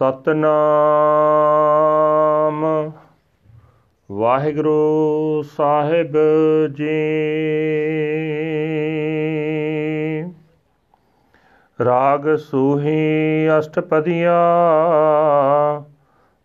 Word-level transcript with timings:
ਸਤਨਾਮ। 0.00 2.92
ਵਾਹਿਗੁਰੂ 4.10 5.42
ਸਾਹਿਬ 5.42 6.12
ਜੀ। 6.74 6.86
ਰਾਗ 11.84 12.36
ਸੂਹੀ 12.36 13.48
ਅਸ਼ਟਪਦੀਆ। 13.58 14.38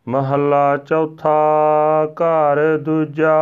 ਮਹੱਲਾ 0.07 0.77
ਚੌਥਾ 0.77 2.07
ਘਰ 2.13 2.77
ਦੂਜਾ। 2.77 3.37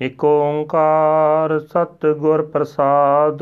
ਇਕ 0.00 0.24
ਓੰਕਾਰ 0.24 1.58
ਸਤਿਗੁਰ 1.58 2.42
ਪ੍ਰਸਾਦ। 2.42 3.38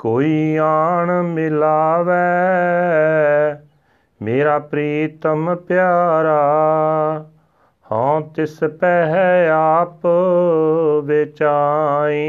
ਕੋਈ 0.00 0.56
ਆਣ 0.56 1.22
ਮਿਲਾਵੇ। 1.22 2.14
ਮੇਰਾ 4.22 4.58
ਪ੍ਰੀਤਮ 4.58 5.56
ਪਿਆਰਾ, 5.56 6.38
ਹਾਂ 7.92 8.20
ਤਿਸ 8.20 8.58
ਪਹਿ 8.64 9.50
ਆਪ 9.50 10.06
ਵਿਚਾਈ। 11.04 12.20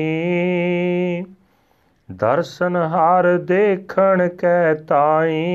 ਦਰਸ਼ਨ 2.12 2.76
ਹਰ 2.76 3.38
ਦੇਖਣ 3.38 4.28
ਕੈ 4.28 4.74
ਤਾਈ। 4.74 5.46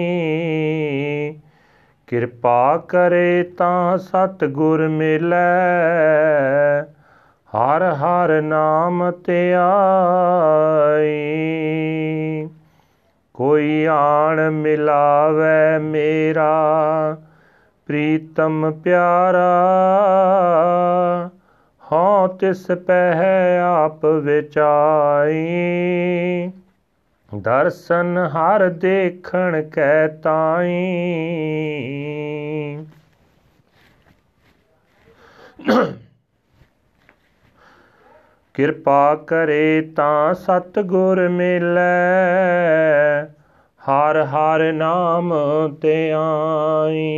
ਕਿਰਪਾ 2.06 2.76
ਕਰੇ 2.76 3.42
ਤਾਂ 3.42 3.98
ਸਤਿਗੁਰ 3.98 4.88
ਮਿਲੈ। 4.88 5.46
ਹਰ 7.56 7.82
ਹਰ 7.94 8.40
ਨਾਮ 8.42 9.10
ਧਿਆਈ 9.10 9.68
ਕੋਈ 13.34 13.84
ਆਣ 13.84 14.50
ਮਿਲਾਵੇ 14.50 15.78
ਮੇਰਾ, 15.78 17.16
ਪ੍ਰੀਤਮ 17.88 18.70
ਪਿਆਰਾ। 18.84 19.46
ਹਾਂ 21.84 22.28
ਤਿਸ 22.28 22.66
ਪਹਿ 22.86 23.58
ਆਪ 23.60 24.06
ਵਿਚਾਈ। 24.06 25.44
ਦਰਸ਼ਨ 27.32 28.18
ਹਰ 28.34 28.68
ਦੇਖਣ 28.68 29.62
ਕੈ 29.62 30.06
ਤਾਈ। 30.08 30.74
ਕਿਰਪਾ 38.56 39.14
ਕਰੇ 39.14 39.92
ਤਾਂ 39.96 40.34
ਸਤਗੁਰ 40.34 41.28
ਮਿਲੈ। 41.28 43.24
ਹਰ 43.86 44.22
ਹਰ 44.22 44.72
ਨਾਮ 44.72 45.34
ਤੇ 45.82 46.12
ਆਈ। 46.12 47.10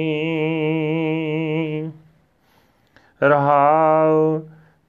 ਰਹਾਉ 3.23 4.41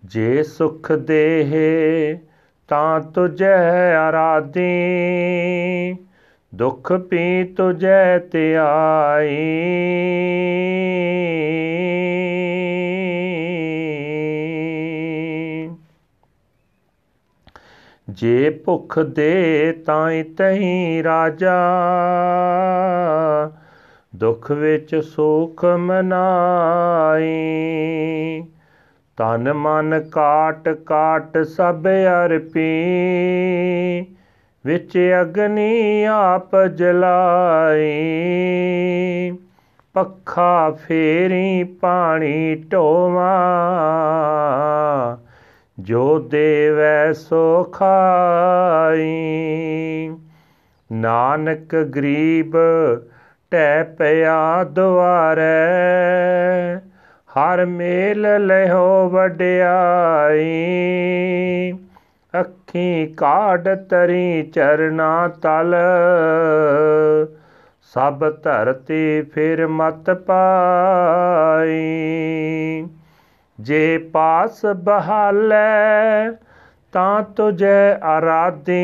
ਜੇ 0.06 0.44
ਸੁਖ 0.44 0.92
ਦੇਹ 0.92 1.54
ਤਾਂ 2.68 3.00
ਤੁਝੈ 3.00 3.96
ਆਰਾਧੀ। 3.96 4.70
ਦੁਖ 6.56 6.94
ਪੀ 6.94 7.44
ਤੁਝੈ 7.44 8.20
ਧਿਆਈ 8.20 9.38
ਜੇ 18.22 18.50
ਭੁਖ 18.50 19.00
ਦੇ 19.00 19.72
ਤਾਂ 19.86 20.12
ਤਹੀਂ 20.38 21.04
ਰਾਜਾ। 21.04 21.60
ਦੁਖ 24.16 24.52
ਵਿੱਚ 24.52 24.96
ਸੁਖ 24.96 25.66
ਮਨਾਈ। 25.66 27.34
ਤਨ 29.18 29.54
ਮਨ 29.54 30.00
ਕਾਟ 30.12 30.70
ਕਾਟ 30.70 31.38
ਸਭ 31.38 31.84
ਅਰਪੀ। 32.26 32.70
ਵਿੱਚ 34.66 35.18
ਅਗਨੀ 35.22 36.04
ਆਪ 36.04 36.66
ਜਲਾਈ। 36.66 38.02
ਪੱਖਾ 39.94 40.72
ਫੇਰੀ 40.72 41.64
ਪਾਣੀ 41.64 42.56
ਢੋਵਾ। 42.56 43.38
ਜੋ 45.80 46.20
ਦੇਵੈ 46.20 47.14
ਸੋ 47.14 47.64
ਖਾਈ। 47.64 49.10
ਨਾਨਕ 50.92 51.76
ਗਰੀਬ 51.76 52.56
ਟੈ 53.52 53.84
ਪਿਆ 53.84 54.64
ਦੁਆਰੇ, 54.64 55.42
ਹਰ 57.30 57.66
ਮੇਲ 57.66 58.48
ਲਿਓ 58.48 59.10
ਵਡਿਆਈ। 59.10 60.50
ਅੱਖੀ 62.34 63.14
ਕਾੜ 63.18 63.76
ਤਰੀ 63.90 64.44
ਚਰਨਾ 64.44 65.28
ਤਲ, 65.28 65.76
ਸਭ 67.94 68.30
ਧਰਤੀ 68.44 69.22
ਫਿਰ 69.22 69.68
ਮਤ 69.68 70.12
ਪਾਈ। 70.12 71.78
ਜੇ 73.60 73.98
ਪਾਸ 73.98 74.66
ਬਹਾਲੇ, 74.66 76.36
ਤਾਂ 76.92 77.24
ਤੁਝੇ 77.24 78.00
ਆਰਾਧੀ 78.04 78.80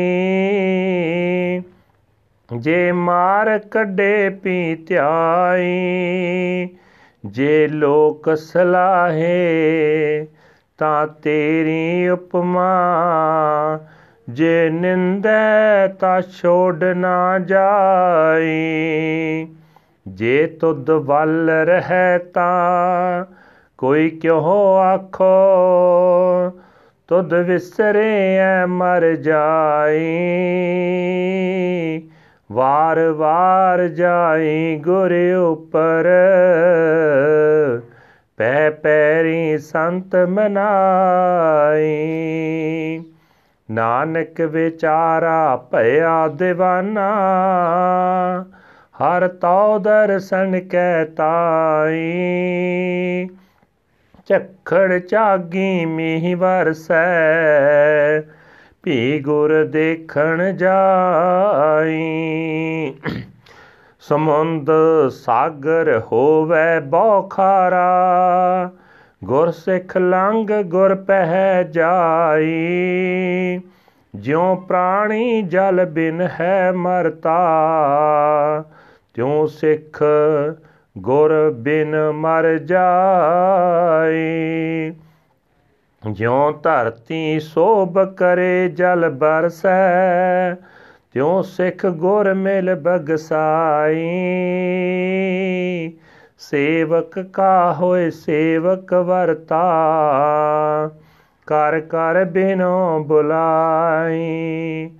ਜੇ 2.56 2.92
ਮਾਰ 2.92 3.58
ਕੱਢੇ 3.58 4.28
ਪੀ 4.28 4.74
ਧਿਆਈ 4.74 6.68
ਜੇ 7.26 7.68
ਲੋਕ 7.68 8.36
ਸਲਾਹੇ, 8.36 10.26
ਤਾਂ 10.78 11.06
ਤੇਰੀ 11.06 12.08
ਉਪਮਾ। 12.08 13.80
ਜੇ 14.28 14.70
ਨਿੰਦੈ, 14.70 15.88
ਤਾਂ 15.88 16.20
ਛੋੜ 16.20 16.84
ਨਾ 16.84 17.38
ਜਾਈ 17.38 19.46
ਜੇ 20.08 20.46
ਤੁਧ 20.46 20.90
ਵੱਲ 20.90 21.50
ਰਹਿ 21.50 22.18
ਤਾਂ 22.18 23.24
ਕੋਈ 23.78 24.10
ਕਿਉ 24.10 24.76
ਆਖੋ? 24.76 25.34
ਤੁਧ 27.08 27.34
ਵਿਸਰੇ 27.34 28.36
ਐ 28.36 28.66
ਮਰ 28.66 29.14
ਜਾਈ। 29.14 30.08
ਵਾਰ 32.52 33.00
ਵਾਰ 33.00 33.88
ਜਾਈ 33.88 34.76
ਗੁਰ 34.76 35.14
ਉਪਰ। 35.36 36.08
ਪੈ 38.36 38.70
ਪੈਰੀ 38.70 39.58
ਸੰਤ 39.58 40.16
ਮਨਾਈ। 40.16 41.92
ਨਾਨਕ 43.70 44.40
ਵਿਚਾਰਾ 44.40 45.56
ਭਇਆ 45.56 46.26
دیਵਾਨਾ 46.26 47.16
ਹਰ 48.96 49.28
ਤਉ 49.28 49.78
ਦਰਸ਼ਨ 49.78 50.60
ਕੈ 50.60 51.04
ਤਾਈ। 51.04 52.06
ਝਖੜ 54.26 54.98
ਚਾਗੀ 54.98 55.84
ਮੀਂਹ 55.84 56.36
ਵਰਸੈ। 56.36 58.20
ਭੀ 58.82 59.20
ਗੁਰ 59.20 59.64
ਦੇਖਣ 59.64 60.52
ਜਾਈ। 60.52 61.96
ਸਮੁੰਦ 64.00 64.70
ਸਾਗਰ 65.10 66.02
ਹੋਵੇ 66.12 66.80
ਬੌਖਾਰਾ। 66.80 67.86
ਗੁਰ 69.24 69.50
ਸਿੱਖ 69.50 69.96
ਲੰਗ 69.96 70.50
ਗੁਰ 70.62 70.94
ਪਹਿ 70.94 71.64
ਜਾਈ। 71.70 72.56
ਜਿਉ 74.14 74.56
ਪ੍ਰਾਣੀ 74.56 75.42
ਜਲ 75.42 75.84
ਬਿਨ 75.84 76.28
ਹੈ 76.40 76.72
ਮਰਤਾ, 76.72 77.38
ਤਿਉ 79.14 79.46
ਸਿੱਖ 79.46 80.02
ਗੁਰ 80.98 81.50
ਬਿਨ 81.50 82.12
ਮਰ 82.12 82.58
ਜਾਈ। 82.58 84.22
ਜਿਉ 86.10 86.52
ਧਰਤੀ 86.62 87.40
ਸੋਭ 87.40 88.14
ਕਰੇ, 88.14 88.68
ਜਲ 88.68 89.10
ਬਰਸੈ, 89.10 90.54
ਤਿਉ 91.12 91.42
ਸਿੱਖ 91.42 91.86
ਗੁਰ 91.86 92.34
ਮਿਲ 92.34 92.74
ਬਗਸਾਈ। 92.74 94.06
ਸੇਵਕ 96.38 97.18
ਕਾ 97.18 97.72
ਹੋਏ 97.72 98.10
ਸੇਵਕ 98.10 98.94
ਵਰਤਾ, 98.94 99.62
ਕਰ 101.46 101.80
ਕਰ 101.80 102.24
ਬਿਨੋ 102.24 103.04
ਬੁਲਾਈ। 103.06 104.90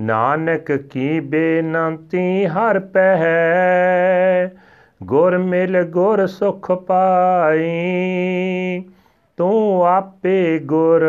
ਨਾਨਕ 0.00 0.72
ਕੀ 0.72 1.20
ਬੇਨੰਤੀ 1.20 2.46
ਹਰ 2.46 2.78
ਪਹਿ 2.78 3.26
ਗੁਰ 5.06 5.38
ਮਿਲ 5.38 5.82
ਗੁਰ 5.82 6.26
ਸੁਖ 6.26 6.72
ਪਾਈ, 6.72 7.64
ਤੂੰ 9.36 9.86
ਆਪੇ 9.86 10.58
ਗੁਰ, 10.58 11.04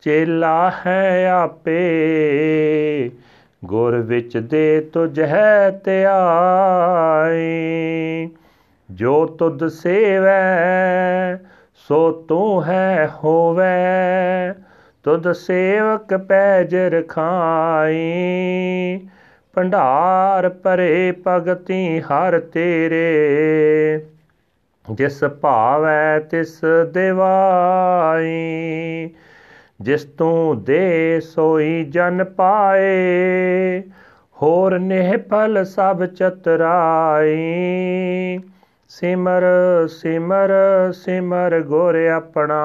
ਚੇਲਾ 0.00 0.72
ਹੈ 0.86 1.30
ਆਪੇ। 1.30 1.80
ਗੁਰ 3.64 3.96
ਵਿੱਚ 3.96 4.36
ਦੇ 4.36 4.80
ਤੁਝੈ 4.80 5.70
ਧਿਆਈ, 5.70 7.38
ਜੋ 8.90 9.26
ਤੁਧ 9.26 9.66
ਸੇਵੈ, 9.66 10.40
ਸੋ 11.88 12.10
ਤੂੰ 12.12 12.64
ਹੈ 12.64 13.10
ਹੋਵੇ। 13.24 14.52
ਤੁਧ 15.02 15.32
ਸੇਵਕ 15.32 16.16
ਪੈਜ 16.16 16.76
ਰਖਾਈ 16.76 17.94
ਭੰਡਾਰ 19.58 20.48
ਭਰੇ 20.48 21.12
ਭਗਤੀ 21.26 22.00
ਹਰ 22.00 22.40
ਤੇਰੇ। 22.40 24.06
ਜਿਸ 24.92 25.24
ਭਾਵੈ 25.24 26.18
ਤਿਸ 26.20 26.60
ਦਿਵਾਈ, 26.92 28.34
ਜਿਸ 29.80 30.04
ਤੂੰ 30.04 30.64
ਦੇ 30.64 31.20
ਸੋਈ 31.20 31.84
ਜਨ 31.84 32.24
ਪਾਏ। 32.24 33.82
ਹੋਰ 34.42 34.78
ਨਿਹ 34.78 35.18
ਫਲ 35.30 35.64
ਸਭ 35.64 36.04
ਚਤਰਾਈ, 36.04 37.36
ਸਿਮਰ 38.88 39.42
ਸਿਮਰ 39.88 40.52
ਸਿਮਰ 40.92 41.60
ਗੁਰ 41.60 41.96
ਆਪਣਾ। 42.06 42.62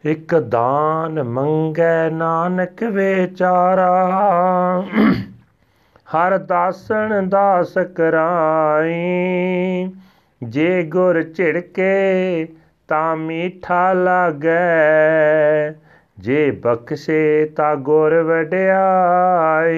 ਇਕ 0.05 0.35
ਦਾਨ 0.35 1.23
ਮੰਗੈ 1.23 2.09
ਨਾਨਕ 2.09 2.83
ਵਿਚਾਰਾ। 2.83 3.91
ਹਰ 6.07 6.37
ਦਾਸਨ 6.37 7.29
ਦਾਸ 7.29 7.73
ਕਰਾਈ, 7.95 8.93
ਜੇ 10.43 10.83
ਗੁਰ 10.83 11.21
ਝਿੜਕੇ 11.23 12.47
ਤਾਂ 12.87 13.15
ਮੀਠਾ 13.15 13.93
ਲਾਗੈ, 13.93 15.71
ਜੇ 16.17 16.51
ਬਖਸ਼ੇ 16.51 17.45
ਤਾਂ 17.55 17.75
ਗੁਰ 17.75 18.21
ਵਡਿਆਈ। 18.23 19.77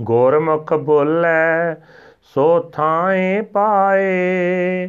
ਗੁਰਮੁਖ 0.00 0.74
ਬੋਲੇ 0.74 1.74
ਸੋ 2.22 2.60
ਥਾਏ 2.60 3.40
ਪਾਏ 3.42 4.88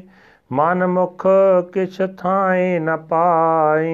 ਮਨ 0.51 0.87
ਮੁਖ 0.87 1.27
ਕਿਛ 1.73 2.01
ਥਾਏ 2.17 2.79
ਨ 2.79 2.97
ਪਾਈ। 2.97 3.87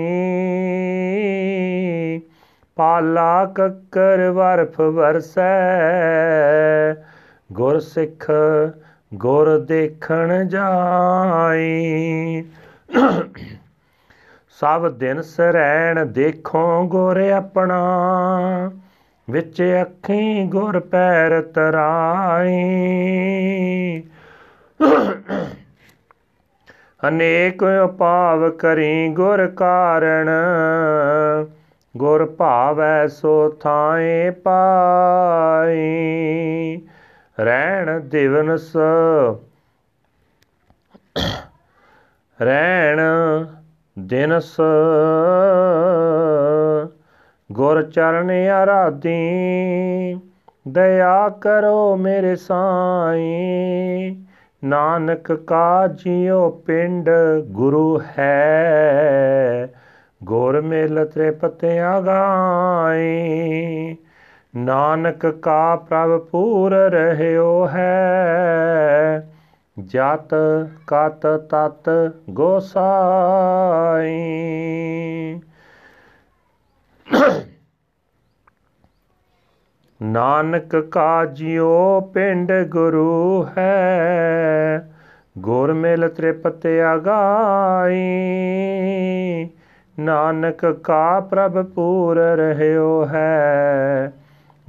ਪਾਲਾ 2.75 3.45
ਕੱਕਰ 3.45 4.29
ਵਰਫ 4.29 4.81
ਵਰਸੈ। 4.81 5.51
ਗੁਰ 7.51 7.79
ਸਿੱਖ 7.79 8.31
ਗੁਰ 9.13 9.59
ਦੇਖਣ 9.59 10.47
ਜਾਈ। 10.47 12.43
ਸਭ 14.49 14.89
ਦਿਨ 14.89 15.21
ਸਰੈਣ 15.21 16.05
ਦੇਖੋ 16.05 16.87
ਗੁਰ 16.87 17.17
ਆਪਣਾ। 17.17 17.81
ਵਿੱਚ 19.29 19.63
ਅੱਖੀ 19.81 20.45
ਗੁਰ 20.45 20.79
ਪੈਰ 20.79 21.41
ਤਰਾਈ। 21.41 22.63
ਅਨੇਕ 27.07 27.63
ਉਪਾਵ 27.63 28.49
ਕਰੀ 28.49 29.09
ਗੁਰ 29.09 29.47
ਕਾਰਣ, 29.47 30.29
ਗੁਰ 31.97 32.25
ਭਾਵੈ 32.25 33.07
ਸੋ 33.07 33.49
ਥਾਏ 33.49 34.29
ਪਾਈ। 34.29 35.77
ਰਹਿਣ 37.39 37.99
ਦਿਵਨਸ, 37.99 38.75
ਰਹਿਣ 42.41 43.01
ਦਿਨਸ, 43.99 44.55
ਗੁਰ 47.51 47.81
ਚਰਨ 47.83 48.31
ਆਰਾਧੀ, 48.49 50.19
ਦਇਆ 50.67 51.29
ਕਰੋ 51.29 51.95
ਮੇਰੇ 51.95 52.35
ਸਾਈ। 52.35 54.22
ਨਾਨਕ 54.63 55.33
ਕਾ 55.33 55.87
ਜਿਉ 55.87 56.49
ਪਿੰਡ 56.49 57.09
ਗੁਰੂ 57.47 58.01
ਹੈ। 58.19 59.73
ਗੁਰ 60.23 60.61
ਮੇਲ 60.61 61.05
ਤ੍ਰਿਪਤਿਆ 61.05 61.99
ਗਾਈ। 61.99 63.95
ਨਾਨਕ 64.55 65.25
ਕਾ 65.25 65.75
ਪ੍ਰਭ 65.75 66.19
ਪੂਰ 66.19 66.73
ਰਹਿਓ 66.73 67.67
ਹੈ। 67.67 69.29
ਜਤ 69.85 70.35
ਕਤ 70.87 71.27
ਤਤ 71.27 71.89
ਗੋਸਾਈ। 72.29 72.83
ਨਾਨਕ 80.03 80.75
ਕਾ 80.75 81.25
ਜਿਉ 81.25 82.01
ਪਿੰਡ 82.13 82.63
ਗੁਰੂ 82.63 83.47
ਹੈ, 83.57 84.91
ਗੁਰ 85.37 85.73
ਮਿਲ 85.73 86.09
ਤ੍ਰਿਪਤ 86.09 86.65
ਆਗਾਈ। 86.65 87.99
ਨਾਨਕ 89.99 90.81
ਕਾ 90.83 91.19
ਪ੍ਰਭ 91.19 91.65
ਪੂਰ 91.65 92.17
ਰਹਿਓ 92.17 93.05
ਹੈ, 93.05 94.13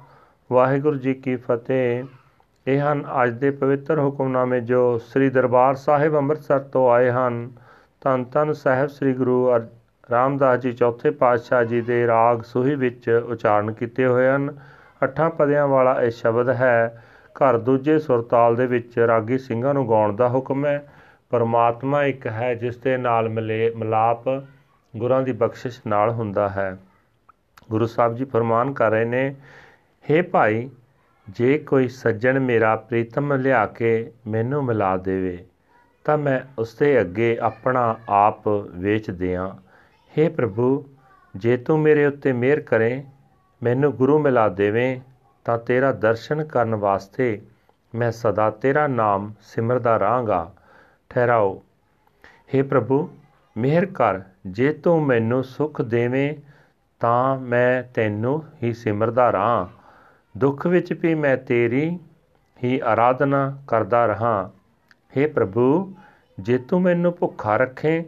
ਵਾਹਿਗੁਰੂ 0.53 0.97
ਜੀ 0.97 1.15
ਕੀ 1.15 1.37
ਫਤਿਹ। 1.37 2.05
ਇਹ 2.67 2.81
ਹਨ 2.81 3.05
ਅੱਜ 3.23 3.31
ਦੇ 3.31 3.51
ਪਵਿੱਤਰ 3.51 3.99
ਹੁਕਮਨਾਮੇ 3.99 4.61
ਜੋ 4.61 4.99
ਸ੍ਰੀ 4.99 5.31
ਦਰਬਾਰ 5.31 5.75
ਸਾਹਿਬ 5.75 6.17
ਅੰਮ੍ਰਿਤਸਰ 6.17 6.59
ਤੋਂ 6.59 6.91
ਆਏ 6.91 7.11
ਹਨ। 7.11 7.51
ਧੰਨ 8.01 8.25
ਧੰਨ 8.25 8.53
ਸਾਹਿਬ 8.53 8.89
ਸ੍ਰੀ 8.89 9.13
ਗੁਰੂ 9.13 9.55
ਰਾਮਦਾਸ 10.11 10.61
ਜੀ 10.61 10.73
ਚੌਥੇ 10.73 11.11
ਪਾਤਸ਼ਾਹ 11.11 11.65
ਜੀ 11.65 11.81
ਦੇ 11.81 12.07
ਰਾਗ 12.07 12.43
ਸੁਹੀ 12.43 12.75
ਵਿੱਚ 12.75 13.09
ਉਚਾਰਨ 13.29 13.73
ਕੀਤੇ 13.73 14.07
ਹੋਏ 14.07 14.29
ਹਨ। 14.29 14.59
ਅੱਠਾਂ 15.05 15.31
ਪਦਿਆਂ 15.31 15.67
ਵਾਲਾ 15.69 16.03
ਇਹ 16.03 16.11
ਸ਼ਬਦ 16.11 16.49
ਹੈ, 16.49 17.03
ਘਰ 17.35 17.59
ਦੂਜੇ 17.59 17.99
ਸੁਰਤਾਲ 17.99 18.57
ਦੇ 18.57 18.67
ਵਿੱਚ 18.67 18.99
ਰਾਗੀ 18.99 19.39
ਸਿੰਘਾਂ 19.39 19.75
ਨੂੰ 19.75 19.89
ਗਾਉਣ 19.89 20.17
ਦਾ 20.17 20.29
ਹੁਕਮ 20.29 20.67
ਹੈ। 20.67 20.93
ਪਰਮਾਤਮਾ 21.31 22.05
ਇੱਕ 22.05 22.27
ਹੈ 22.27 22.55
ਜਿਸ 22.55 22.77
ਦੇ 22.77 22.97
ਨਾਲ 22.97 23.29
ਮਿਲੇ 23.29 23.73
ਮਿਲਾਪ 23.77 24.29
ਗੁਰਾਂ 24.97 25.23
ਦੀ 25.23 25.33
ਬਖਸ਼ਿਸ਼ 25.33 25.81
ਨਾਲ 25.87 26.11
ਹੁੰਦਾ 26.11 26.49
ਹੈ। 26.49 26.77
ਗੁਰੂ 27.71 27.87
ਸਾਹਿਬ 27.87 28.17
ਜੀ 28.17 28.25
ਫਰਮਾਨ 28.25 28.73
ਕਰ 28.73 28.91
ਰਹੇ 28.91 29.05
ਨੇ 29.05 29.35
हे 30.05 30.25
ਭਾਈ, 30.31 30.71
ਜੇ 31.31 31.59
ਕੋਈ 31.59 31.89
ਸੱਜਣ 31.89 32.41
ਮੇਰਾ 32.41 32.77
ਪ੍ਰੀਤਮ 32.77 33.33
ਲਿਆ 33.33 33.67
ਕੇ 33.67 34.13
ਮੈਨੂੰ 34.27 34.65
ਮਿਲਾ 34.65 34.97
ਦੇਵੇ। 34.97 35.45
ਤਾਂ 36.09 36.19
ਮੈਂ 36.19 36.41
ਉਸ 36.59 36.75
ਦੇ 36.75 37.01
ਅੱਗੇ 37.01 37.39
ਆਪਣਾ 37.39 37.97
ਆਪ 38.09 38.49
ਵੇਚ 38.71 39.11
ਦਿਆਂ 39.11 39.51
हे 40.19 40.33
ਪ੍ਰਭੂ, 40.33 40.85
ਜੇ 41.37 41.57
ਤੂੰ 41.57 41.79
ਮੇਰੇ 41.79 42.07
ਉੱਤੇ 42.07 42.33
ਮਿਹਰ 42.33 42.61
ਕਰੇ, 42.61 43.05
ਮੈਨੂੰ 43.63 43.93
ਗੁਰੂ 43.93 44.19
ਮਿਲਾ 44.19 44.49
ਦੇਵੇਂ, 44.49 45.01
ਤਾਂ 45.45 45.59
ਤੇਰਾ 45.59 45.93
ਦਰਸ਼ਨ 45.93 46.45
ਕਰਨ 46.45 46.75
ਵਾਸਤੇ 46.75 47.43
ਮੈਂ 47.95 48.13
ਸਦਾ 48.13 48.51
ਤੇਰਾ 48.51 48.87
ਨਾਮ 48.87 49.33
ਸਿਮਰਦਾ 49.41 49.97
ਰਹਾਂਗਾ। 49.97 50.55
ਠਹਿਰਾਓ। 51.11 51.63
हे 52.55 52.65
ਪ੍ਰਭੂ, 52.65 53.11
ਮਿਹਰ 53.57 53.87
ਕਰ। 53.87 54.21
ਜੇ 54.47 54.73
ਤੂੰ 54.73 55.07
ਮੈਨੂੰ 55.07 55.45
ਸੁਖ 55.45 55.83
ਦੇਵੇਂ, 55.83 56.35
ਤਾਂ 57.01 57.39
ਮੈਂ 57.39 57.93
ਤੈਨੂੰ 57.95 58.45
ਹੀ 58.63 58.73
ਸਿਮਰਦਾ 58.73 59.31
ਰਹਾ। 59.31 59.71
ਦੁੱਖ 60.39 60.67
ਵਿੱਚ 60.67 60.93
ਵੀ 60.93 61.15
ਮੈਂ 61.15 61.37
ਤੇਰੀ 61.37 61.99
ਹੀ 62.65 62.81
ਆਰਾਧਨਾ 62.85 63.63
ਕਰਦਾ 63.67 64.07
ਰਹਾ। 64.07 64.51
हे 65.17 65.29
ਪ੍ਰਭੂ, 65.33 65.95
ਜੇ 66.41 66.59
ਤੂੰ 66.59 66.83
ਮੈਨੂੰ 66.83 67.17
ਭੁੱਖਾ 67.19 67.57
ਰੱਖੇ, 67.57 68.05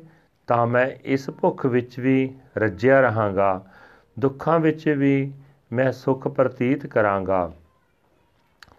ਤਾਂ 0.47 0.67
ਮੈਂ 0.67 0.87
ਇਸ 1.05 1.31
ਭੁੱਖ 1.31 1.67
ਵਿੱਚ 1.67 2.01
ਵੀ 2.01 2.35
ਰੱਜਿਆ 2.59 3.01
ਰਹਾਂਗਾ। 3.01 3.67
ਦੁੱਖਾਂ 4.19 4.61
ਵਿੱਚ 4.61 4.89
ਵੀ 4.89 5.33
ਮੈਂ 5.73 5.93
ਸੁਖ 5.93 6.29
ਪ੍ਰਤੀਤ 6.29 6.87
ਕਰਾਂਗਾ। 6.87 7.53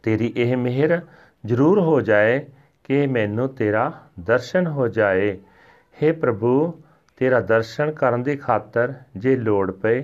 ਤੇਰੀ 0.04 0.34
ਇਹ 0.36 0.58
ਮਿਹਰ 0.58 1.02
ਜ਼ਰੂਰ 1.46 1.80
ਹੋ 1.80 2.02
ਜਾਏ 2.02 2.46
ਕਿ 2.84 3.08
ਮੈਨੂੰ 3.08 3.50
ਤੇਰਾ 3.50 3.92
ਦਰਸ਼ਨ 4.20 4.68
ਹੋ 4.68 4.88
ਜਾਏ। 4.88 5.38
हे 6.04 6.16
ਪ੍ਰਭੂ, 6.16 6.82
ਤੇਰਾ 7.18 7.40
ਦਰਸ਼ਨ 7.40 7.92
ਕਰਨ 7.92 8.24
ਦੀ 8.24 8.38
ਖਾਤਰ 8.38 8.94
ਜੇ 9.18 9.36
ਲੋੜ 9.36 9.72
ਪਏ, 9.72 10.04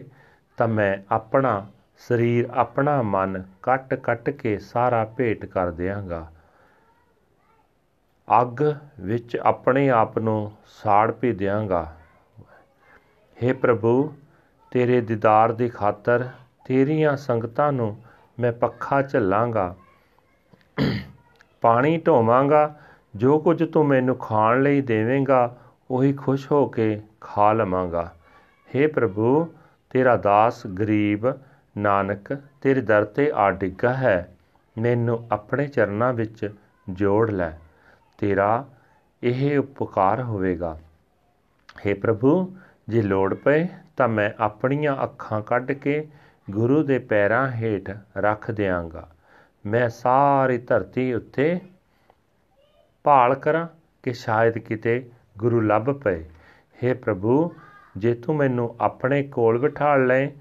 ਤਾਂ 0.57 0.67
ਮੈਂ 0.67 0.97
ਆਪਣਾ 1.11 1.67
ਸਰੀਰ, 1.97 2.49
ਆਪਣਾ 2.53 3.01
ਮਨ 3.01 3.43
ਕੱਟ 3.63 3.93
ਕੱਟ 3.93 4.29
ਕੇ 4.29 4.57
ਸਾਰਾ 4.57 5.05
ਭੇਟ 5.05 5.45
ਕਰ 5.45 5.71
ਦਿਆਂਗਾ। 5.71 6.31
ਅੱਗ 8.41 8.63
ਵਿੱਚ 8.99 9.37
ਆਪਣੇ 9.37 9.89
ਆਪ 9.89 10.19
ਨੂੰ 10.19 10.51
ਸਾੜ 10.67 11.11
ਪੀ 11.11 11.31
ਦਿਆਂਗਾ। 11.31 11.95
हे 13.43 13.55
ਪ੍ਰਭੂ, 13.55 14.13
ਤੇਰੇ 14.71 15.01
ਦੀਦਾਰ 15.01 15.51
ਦੀ 15.51 15.69
ਖਾਤਰ 15.69 16.29
ਤੇਰੀਆਂ 16.65 17.17
ਸੰਗਤਾਂ 17.17 17.71
ਨੂੰ 17.71 18.01
ਮੈਂ 18.39 18.51
ਪੱਖਾ 18.51 19.01
ਝੱਲਾਂਗਾ। 19.01 19.75
ਪਾਣੀ 21.61 21.97
ਢੋਵਾਂਗਾ, 21.97 22.75
ਜੋ 23.15 23.39
ਕੁਝ 23.39 23.63
ਤੂੰ 23.63 23.85
ਮੈਨੂੰ 23.85 24.15
ਖਾਣ 24.15 24.61
ਲਈ 24.61 24.81
ਦੇਵੇਂਗਾ, 24.81 25.57
ਉਹੀ 25.91 26.13
ਖੁਸ਼ 26.13 26.51
ਹੋ 26.51 26.65
ਕੇ 26.65 27.01
ਖਾ 27.21 27.53
ਲਵਾਂਗਾ। 27.53 28.15
हे 28.75 28.91
ਪ੍ਰਭੂ, 28.91 29.53
ਤੇਰਾ 29.89 30.17
ਦਾਸ 30.17 30.67
ਗਰੀਬ 30.67 31.25
ਨਾਨਕ, 31.77 32.33
ਤੇਰੇ 32.61 32.81
ਦਰ 32.81 33.05
ਤੇ 33.05 33.31
ਆ 33.35 33.51
ਡਿੱਗਾ 33.51 33.93
ਹੈ। 33.93 34.35
ਮੈਨੂੰ 34.77 35.27
ਆਪਣੇ 35.31 35.67
ਚਰਨਾਂ 35.67 36.13
ਵਿੱਚ 36.13 36.55
ਜੋੜ 36.89 37.31
ਲੈ। 37.31 37.51
ਤੇਰਾ 38.17 38.65
ਇਹ 39.23 39.59
ਉਪਕਾਰ 39.59 40.21
ਹੋਵੇਗਾ। 40.21 40.79
हे 41.87 41.99
ਪ੍ਰਭੂ, 41.99 42.57
ਜੇ 42.89 43.01
ਲੋੜ 43.01 43.33
ਪਏ 43.33 43.67
ਤਾਂ 43.97 44.07
ਮੈਂ 44.07 44.31
ਆਪਣੀਆਂ 44.39 45.03
ਅੱਖਾਂ 45.03 45.41
ਕੱਢ 45.41 45.71
ਕੇ 45.71 46.07
ਗੁਰੂ 46.51 46.83
ਦੇ 46.83 46.99
ਪੈਰਾਂ 46.99 47.51
ਹੇਠ 47.51 47.89
ਰੱਖ 48.17 48.51
ਦਿਆਂਗਾ। 48.51 49.09
ਮੈਂ 49.65 49.89
ਸਾਰੀ 49.89 50.57
ਧਰਤੀ 50.57 51.13
ਉੱਤੇ 51.13 51.59
ਭਾਲ 53.03 53.35
ਕਰਾਂ 53.35 53.67
ਕਿ 54.03 54.13
ਸ਼ਾਇਦ 54.13 54.57
ਕਿਤੇ 54.57 55.09
ਗੁਰੂ 55.37 55.61
ਲੱਭ 55.61 55.83
ਪਏ। 55.83 56.25
हे 56.83 56.97
ਪ੍ਰਭੂ, 56.97 57.55
ਜੇ 57.97 58.13
ਤੂੰ 58.13 58.35
ਮੈਨੂੰ 58.35 58.75
ਆਪਣੇ 58.81 59.23
ਕੋਲ 59.23 59.59
ਬਿਠਾ 59.59 59.95
ਲਏ 59.95 60.31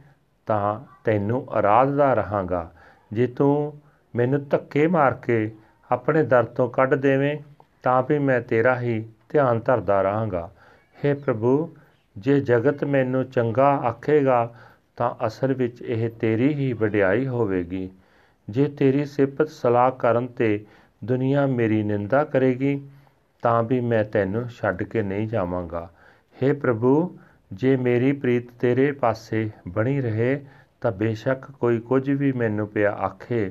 ਤਾਂ 0.47 0.81
ਤੈਨੂੰ 1.05 1.59
ਅਰਾਧਦਾ 1.59 2.15
ਰਹਾਂਗਾ। 2.15 2.73
ਜੇ 3.13 3.27
ਤੂੰ 3.27 3.81
ਮੈਨੂੰ 4.17 4.49
ਧੱਕੇ 4.49 4.87
ਮਾਰ 4.87 5.15
ਕੇ 5.15 5.57
ਆਪਣੇ 5.91 6.23
ਦਰ 6.23 6.45
ਤੋਂ 6.45 6.71
ਕੱਢ 6.71 6.95
ਦੇਵੇਂ 6.95 7.39
ਤਾਂ 7.87 8.03
ਵੀ 8.09 8.19
ਮੈਂ 8.19 8.41
ਤੇਰਾ 8.41 8.81
ਹੀ 8.81 9.07
ਧਿਆਨ 9.29 9.61
ਧਰਦਾ 9.61 10.03
ਰਹਾਂਗਾ। 10.03 10.51
हे 11.05 11.19
ਪ੍ਰਭੂ, 11.19 11.77
ਜੇ 12.19 12.41
ਜਗਤ 12.41 12.85
ਮੈਨੂੰ 12.85 13.25
ਚੰਗਾ 13.25 13.77
ਆਖੇਗਾ, 13.77 14.55
ਤਾਂ 14.97 15.27
ਅਸਲ 15.27 15.55
ਵਿੱਚ 15.55 15.83
ਇਹ 15.83 16.11
ਤੇਰੀ 16.11 16.55
ਹੀ 16.55 16.73
ਵਡਿਆਈ 16.73 17.27
ਹੋਵੇਗੀ। 17.27 17.91
ਜੇ 18.51 18.65
ਤੇਰੀ 18.65 19.05
ਸਿਫਤ 19.05 19.49
ਸਲਾਹ 19.49 19.91
ਕਰਨ 19.91 20.27
ਤੇ 20.27 20.67
ਦੁਨੀਆ 21.05 21.47
ਮੇਰੀ 21.47 21.83
ਨਿੰਦਾ 21.83 22.25
ਕਰੇਗੀ, 22.25 22.89
ਤਾਂ 23.43 23.63
ਵੀ 23.63 23.81
ਮੈਂ 23.81 24.05
ਤੈਨੂੰ 24.05 24.49
ਛੱਡ 24.49 24.83
ਕੇ 24.83 25.03
ਨਹੀਂ 25.03 25.29
ਜਾਵਾਂਗਾ। 25.29 25.91
हे 26.43 26.57
ਪ੍ਰਭੂ, 26.57 27.19
ਜੇ 27.53 27.77
ਮੇਰੀ 27.77 28.13
ਪ੍ਰੀਤ 28.13 28.51
ਤੇਰੇ 28.61 28.93
ਪਾਸੇ 28.93 29.51
ਬਣੀ 29.69 30.01
ਰਹੇ, 30.01 30.45
ਤਾਂ 30.81 30.93
ਬੇਸ਼ੱਕ 30.93 31.51
ਕੋਈ 31.51 31.81
ਕੁਝ 31.81 32.11
ਵੀ 32.11 32.33
ਮੈਨੂੰ 32.33 32.69
ਪਿਆ 32.69 32.93
ਆਖੇ। 32.93 33.51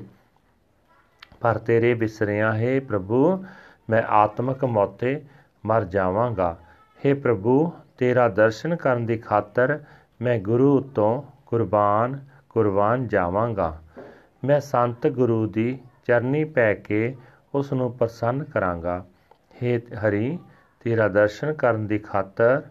ਪਰ 1.40 1.58
ਤੇਰੇ 1.58 1.94
ਬਿਸਰਿਆਂ, 1.94 2.52
ਹੈ 2.52 2.80
ਪ੍ਰਭੂ 2.80 3.44
ਮੈਂ 3.89 4.01
ਆਤਮਕ 4.13 4.65
ਮੌਤੇ 4.67 5.19
ਮਰ 5.63 5.83
ਜਾਵਾਂਗਾ 5.85 6.55
हे 6.99 7.15
ਪ੍ਰਭੂ 7.21 7.71
ਤੇਰਾ 7.97 8.27
ਦਰਸ਼ਨ 8.29 8.75
ਕਰਨ 8.75 9.05
ਦੀ 9.05 9.17
ਖਾਤਰ 9.19 9.79
ਮੈਂ 10.21 10.37
ਗੁਰੂ 10.39 10.75
ਉਤੋਂ 10.77 11.21
ਕੁਰਬਾਨ 11.45 12.19
ਕੁਰਬਾਨ 12.49 13.07
ਜਾਵਾਂਗਾ 13.07 13.73
ਮੈਂ 14.43 14.59
ਸੰਤ 14.61 15.07
ਗੁਰੂ 15.09 15.45
ਦੀ 15.47 15.77
ਚਰਨੀ 16.03 16.43
ਪੈ 16.49 16.73
ਕੇ 16.75 17.15
ਉਸ 17.53 17.71
ਨੂੰ 17.73 17.91
ਪ੍ਰਸੰਨ 17.97 18.43
ਕਰਾਂਗਾ 18.43 19.03
हे 19.55 19.77
ਹਰੀ 19.97 20.37
ਤੇਰਾ 20.85 21.07
ਦਰਸ਼ਨ 21.09 21.53
ਕਰਨ 21.53 21.87
ਦੀ 21.87 21.99
ਖਾਤਰ 21.99 22.61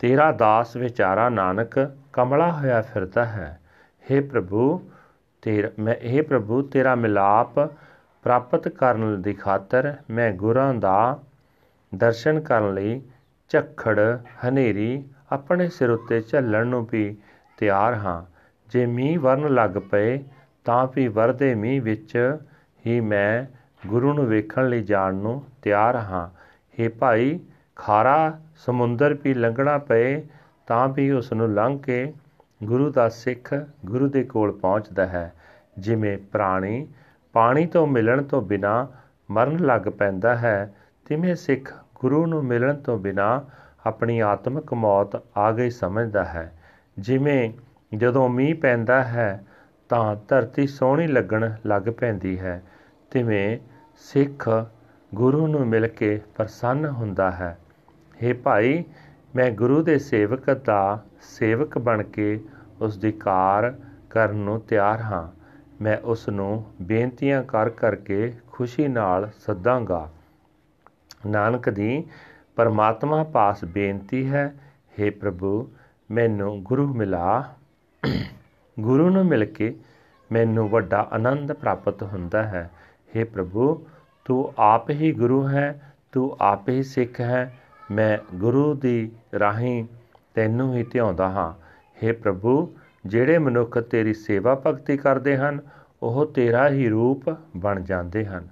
ਤੇਰਾ 0.00 0.30
ਦਾਸ 0.32 0.76
ਵਿਚਾਰਾ 0.76 1.28
ਨਾਨਕ 1.28 1.78
ਕਮਲਾ 2.12 2.50
ਹੋਇਆ 2.52 2.80
ਫਿਰਦਾ 2.84 3.24
ਹੈ 3.24 3.58
हे 4.04 4.22
ਪ੍ਰਭੂ 4.30 4.64
ਤੇਰਾ, 5.47 5.69
ਮੈਂ 5.79 5.95
ਇਹ 5.95 6.23
ਪ੍ਰਭੂ 6.23 6.61
ਤੇਰਾ 6.61 6.95
ਮਿਲਾਪ 6.95 7.59
ਪ੍ਰਾਪਤ 8.23 8.67
ਕਰਨ 8.67 9.21
ਦੀ 9.21 9.33
ਖਾਤਰ 9.33 9.95
ਮੈਂ 10.09 10.31
ਗੁਰਾਂ 10.31 10.73
ਦਾ 10.73 11.19
ਦਰਸ਼ਨ 11.95 12.39
ਕਰਨ 12.39 12.73
ਲਈ 12.73 13.01
ਝੱਖੜ, 13.49 14.17
ਹਨੇਰੀ 14.47 15.03
ਆਪਣੇ 15.31 15.69
ਸਿਰ 15.69 15.89
ਉੱਤੇ 15.89 16.21
ਝੱਲਣ 16.21 16.67
ਨੂੰ 16.67 16.87
ਵੀ 16.91 17.17
ਤਿਆਰ 17.57 17.93
ਹਾਂ। 17.93 18.31
ਜੇ 18.71 18.85
ਮੀਂਹ 18.85 19.19
ਵਰਨ 19.19 19.53
ਲੱਗ 19.53 19.69
ਪਏ, 19.69 20.23
ਤਾਂ 20.65 20.87
ਵੀ 20.95 21.07
ਵਰਦੇ 21.07 21.55
ਮੀਂਹ 21.55 21.81
ਵਿੱਚ 21.81 22.37
ਹੀ 22.87 22.99
ਮੈਂ 22.99 23.45
ਗੁਰੂ 23.87 24.13
ਨੂੰ 24.13 24.25
ਵੇਖਣ 24.25 24.69
ਲਈ 24.69 24.83
ਜਾਣ 24.83 25.13
ਨੂੰ 25.13 25.43
ਤਿਆਰ 25.61 25.95
ਹਾਂ। 25.95 26.29
हे 26.77 26.91
ਭਾਈ, 26.99 27.39
ਖਾਰਾ 27.75 28.39
ਸਮੁੰਦਰ 28.55 29.13
ਵੀ 29.13 29.33
ਲੰਘਣਾ 29.33 29.77
ਪਏ, 29.77 30.23
ਤਾਂ 30.67 30.87
ਵੀ 30.87 31.11
ਉਸ 31.11 31.33
ਨੂੰ 31.33 31.53
ਲੰਘ 31.53 31.79
ਕੇ 31.79 32.13
ਗੁਰੂ 32.63 32.91
ਦਾ 32.91 33.09
ਸਿੱਖ 33.09 33.55
ਗੁਰੂ 33.85 34.09
ਦੇ 34.09 34.23
ਕੋਲ 34.23 34.51
ਪਹੁੰਚਦਾ 34.51 35.05
ਹੈ। 35.05 35.33
ਜਿਵੇਂ 35.79 36.17
ਪ੍ਰਾਣੀ, 36.17 36.87
ਪਾਣੀ 37.33 37.65
ਤੋਂ 37.65 37.87
ਮਿਲਣ 37.87 38.23
ਤੋਂ 38.23 38.41
ਬਿਨਾ 38.41 38.87
ਮਰਨ 39.31 39.65
ਲੱਗ 39.65 39.81
ਪੈਂਦਾ 39.81 40.35
ਹੈ, 40.35 40.75
ਤਿਵੇਂ 41.05 41.35
ਸਿੱਖ 41.35 41.85
ਗੁਰੂ 41.95 42.25
ਨੂੰ 42.25 42.45
ਮਿਲਣ 42.45 42.75
ਤੋਂ 42.75 42.97
ਬਿਨਾ 42.97 43.45
ਆਪਣੀ 43.85 44.19
ਆਤਮਿਕ 44.19 44.73
ਮੌਤ 44.73 45.23
ਆ 45.37 45.51
ਗਈ 45.51 45.69
ਸਮਝਦਾ 45.69 46.25
ਹੈ। 46.25 46.53
ਜਿਵੇਂ 46.99 47.53
ਜਦੋਂ 47.97 48.29
ਮੀਂਹ 48.29 48.55
ਪੈਂਦਾ 48.55 49.03
ਹੈ, 49.03 49.45
ਤਾਂ 49.89 50.15
ਧਰਤੀ 50.27 50.67
ਸੋਹਣੀ 50.67 51.07
ਲੱਗਣ 51.07 51.51
ਲੱਗ 51.65 51.81
ਪੈਂਦੀ 51.81 52.39
ਹੈ, 52.39 52.63
ਤਿਵੇਂ 53.11 53.59
ਸਿੱਖ 53.95 54.49
ਗੁਰੂ 55.15 55.47
ਨੂੰ 55.47 55.67
ਮਿਲ 55.67 55.87
ਕੇ 55.87 56.21
ਪ੍ਰਸੰਨ 56.35 56.85
ਹੁੰਦਾ 56.85 57.31
ਹੈ। 57.31 57.57
हे 58.23 58.37
ਭਾਈ, 58.43 58.83
ਮੈਂ 59.35 59.51
ਗੁਰੂ 59.51 59.83
ਦੇ 59.83 59.99
ਸੇਵਕ 59.99 60.51
ਦਾ 60.51 61.03
ਸੇਵਕ 61.21 61.77
ਬਣ 61.77 62.03
ਕੇ 62.03 62.43
ਉਸ 62.81 62.97
ਦੀ 62.97 63.11
ਕਾਰ 63.11 63.75
ਕਰਨ 64.09 64.35
ਨੂੰ 64.35 64.61
ਤਿਆਰ 64.61 65.01
ਹਾਂ। 65.01 65.36
ਮੈਂ 65.80 65.96
ਉਸ 66.04 66.28
ਨੂੰ 66.28 66.64
ਬੇਨਤੀਆਂ 66.82 67.42
ਕਰ 67.42 67.68
ਕਰਕੇ 67.70 68.32
ਖੁਸ਼ੀ 68.52 68.88
ਨਾਲ 68.88 69.30
ਸੱਦਾਂਗਾ 69.46 70.08
ਨਾਨਕ 71.26 71.68
ਦੀ 71.70 72.04
ਪਰਮਾਤਮਾ 72.56 73.22
ਪਾਸ 73.24 73.64
ਬੇਨਤੀ 73.64 74.26
ਹੈ 74.26 74.46
हे 74.98 75.10
ਪ੍ਰਭੂ 75.20 75.70
ਮੈਨੂੰ 76.10 76.62
ਗੁਰੂ 76.62 76.86
ਮਿਲਾ 76.94 77.42
ਗੁਰੂ 78.76 79.08
ਨੂੰ 79.10 79.24
ਮਿਲ 79.26 79.44
ਕੇ 79.44 79.74
ਮੈਨੂੰ 80.30 80.68
ਵੱਡਾ 80.70 81.08
ਆਨੰਦ 81.12 81.52
ਪ੍ਰਾਪਤ 81.52 82.02
ਹੁੰਦਾ 82.02 82.42
ਹੈ 82.42 82.68
हे 83.10 83.24
ਪ੍ਰਭੂ 83.24 83.74
ਤੂੰ 84.26 84.52
ਆਪ 84.58 84.90
ਹੀ 84.90 85.12
ਗੁਰੂ 85.12 85.46
ਹੈ 85.48 85.92
ਤੂੰ 86.12 86.36
ਆਪ 86.40 86.68
ਹੀ 86.68 86.82
ਸਿੱਖ 86.82 87.20
ਹੈ 87.20 87.50
ਮੈਂ 87.90 88.16
ਗੁਰੂ 88.34 88.72
ਦੀ 88.74 89.10
ਰਾਹੀਂ 89.34 89.84
ਤੈਨੂੰ 90.34 90.74
ਹੀ 90.74 90.82
ਧਿਆਉਂਦਾ 90.82 91.28
ਹਾਂ 91.28 91.52
हे 91.98 92.14
ਪ੍ਰਭੂ 92.14 92.54
ਜਿਹੜੇ 93.07 93.37
ਮਨੁੱਖ 93.37 93.77
ਤੇਰੀ 93.77 94.13
ਸੇਵਾ 94.13 94.61
ਭਗਤੀ 94.67 94.97
ਕਰਦੇ 94.97 95.37
ਹਨ, 95.37 95.59
ਉਹ 96.03 96.25
ਤੇਰਾ 96.25 96.69
ਹੀ 96.69 96.89
ਰੂਪ 96.89 97.29
ਬਣ 97.57 97.81
ਜਾਂਦੇ 97.81 98.25
ਹਨ। 98.25 98.47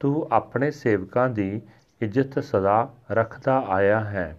ਤੂੰ 0.00 0.28
ਆਪਣੇ 0.32 0.70
ਸੇਵਕਾਂ 0.70 1.28
ਦੀ 1.28 1.62
ਇੱਜ਼ਤ 2.00 2.38
ਸਦਾ 2.44 2.94
ਰੱਖਦਾ 3.12 3.64
ਆਇਆ 3.68 4.00
ਹੈ। 4.00 4.38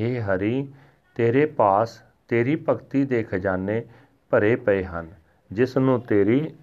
हे 0.00 0.22
ਹਰੀ, 0.22 0.68
ਤੇਰੇ 1.14 1.46
ਪਾਸ 1.46 2.02
ਤੇਰੀ 2.28 2.64
ਭਗਤੀ 2.68 3.04
ਦੇ 3.04 3.22
ਖਜ਼ਾਨੇ 3.22 3.84
ਭਰੇ 4.30 4.56
ਪਏ 4.56 4.84
ਹਨ। 4.84 5.08
ਜਿਸ 5.52 5.76
ਨੂੰ 5.76 6.00
ਤੇਰੀ 6.00 6.54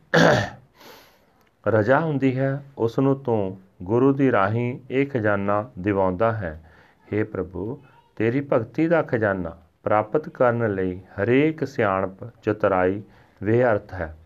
ਰਜਾ 1.67 2.00
ਹੁੰਦੀ 2.00 2.39
ਹੈ, 2.39 2.63
ਉਸ 2.77 3.00
ਨੂੰ 3.00 3.19
ਤੂੰ 3.19 3.57
ਗੁਰੂ 3.83 4.13
ਦੀ 4.13 4.31
ਰਾਹੀਂ 4.31 4.79
ਇਹ 4.91 5.07
ਖਜ਼ਾਨਾ 5.07 5.69
ਦਿਵਾਉਂਦਾ 5.79 6.31
ਹੈ। 6.31 6.72
हे 7.13 7.27
ਪ੍ਰਭੂ, 7.27 7.83
ਤੇਰੀ 8.15 8.48
ਭਗਤੀ 8.53 8.88
ਦਾ 8.88 9.01
ਖਜ਼ਾਨਾ 9.01 9.57
ਪ੍ਰਾਪਤ 9.84 10.30
ਕਰਨ 10.30 10.74
ਲਈ 10.74 11.00
ਹਰੇਕ 11.00 11.68
ਸਿਆਣਪ 11.68 12.42
ਚਤਰਾਈ 12.42 13.02
ਵੇ 13.44 13.63
ਅਰਥ 13.63 13.94
ਹੈ। 13.94 14.18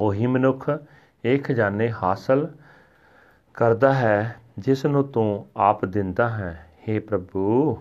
ਉਹੀ 0.00 0.26
ਮਨੁੱਖ 0.26 0.70
ਇਹ 1.24 1.40
ਖਜ਼ਾਨੇ 1.40 1.92
ਹਾਸਲ 2.02 2.54
ਕਰਦਾ 3.54 3.94
ਹੈ, 3.94 4.36
ਜਿਸ 4.58 4.86
ਨੂੰ 4.86 5.08
ਤੂੰ 5.08 5.46
ਆਪ 5.56 5.84
ਦਿੰਦਾ 5.84 6.28
ਹੈ। 6.28 6.66
हे 6.88 7.02
ਪ੍ਰਭੂ, 7.02 7.76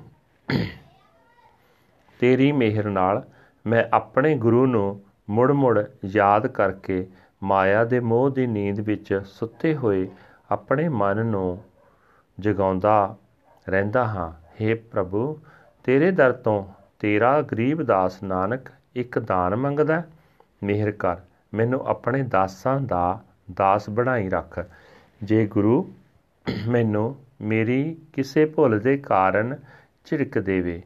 ਤੇਰੀ 2.20 2.52
ਮਿਹਰ 2.52 2.90
ਨਾਲ 2.90 3.24
ਮੈਂ 3.66 3.86
ਆਪਣੇ 3.94 4.38
ਗੁਰੂ 4.38 4.66
ਨੂੰ 4.66 5.02
ਮੁੜ-ਮੁੜ 5.30 5.84
ਯਾਦ 6.06 6.48
ਕਰਕੇ 6.48 7.08
ਮਾਇਆ 7.44 7.86
ਦੇ 7.86 8.00
ਮੋਹ 8.00 8.30
ਦੀ 8.30 8.48
ਨੀਂਦ 8.48 8.80
ਵਿੱਚ 8.80 9.22
ਸੁੱਤੇ 9.26 9.76
ਹੋਏ 9.76 10.10
ਆਪਣੇ 10.52 10.90
ਮਨ 10.90 11.26
ਨੂੰ 11.26 11.64
ਜਗਾਉਂਦਾ 12.40 13.16
ਰਹਿੰਦਾ 13.70 14.06
ਹਾਂ। 14.06 14.32
हे 14.32 14.80
ਪ੍ਰਭੂ, 14.92 15.40
ਤੇਰੇ 15.84 16.12
ਦਰ 16.12 16.32
ਤੋਂ 16.32 16.75
ਤੇਰਾ 17.00 17.42
ਗਰੀਬ 17.42 17.84
ਦਾਸ 17.84 18.24
ਨਾਨਕ 18.24 18.70
ਇੱਕ 18.96 19.20
ਦਾਨ 19.20 19.56
ਮੰਗਦਾ 19.56 20.04
ਮਿਹਰ 20.64 20.92
ਕਰ, 20.92 21.18
ਮੈਨੂੰ 21.54 21.82
ਆਪਣੇ 21.88 22.24
ਦਾਸਾਂ 22.24 22.80
ਦਾ 22.82 23.24
ਦਾਸ 23.54 23.90
ਬਣਾਈ 23.90 24.30
ਰੱਖ। 24.30 24.60
ਜੇ 25.24 25.46
ਗੁਰੂ 25.48 25.94
ਮੈਨੂੰ 26.68 27.16
ਮੇਰੀ 27.42 27.98
ਕਿਸੇ 28.14 28.46
ਭੁੱਲ 28.46 28.80
ਦੇ 28.80 28.98
ਕਾਰਨ 28.98 29.58
ਝਿੜਕ 30.06 30.40
ਦੇਵੇ, 30.40 30.82